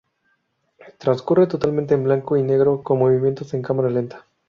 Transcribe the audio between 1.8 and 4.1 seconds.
en blanco y negro con movimientos en cámara